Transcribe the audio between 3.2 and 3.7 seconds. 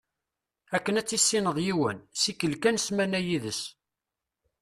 yid-s.